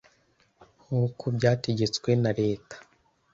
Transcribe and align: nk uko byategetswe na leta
nk 0.83 0.89
uko 1.03 1.23
byategetswe 1.37 2.09
na 2.21 2.31
leta 2.39 2.75